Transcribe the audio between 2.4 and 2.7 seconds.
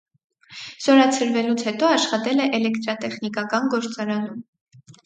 է